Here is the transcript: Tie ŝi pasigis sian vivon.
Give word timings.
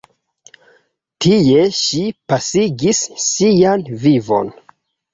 Tie 1.25 1.67
ŝi 1.81 2.03
pasigis 2.35 3.05
sian 3.29 3.89
vivon. 4.09 4.55